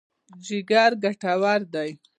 جګر 0.45 0.91
ګټور 1.03 1.61
دی. 1.73 1.91